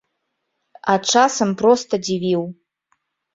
[0.93, 2.43] А часам проста дзівіў.